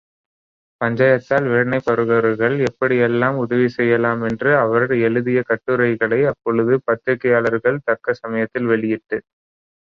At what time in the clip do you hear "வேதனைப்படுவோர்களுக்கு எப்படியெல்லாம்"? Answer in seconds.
1.51-3.37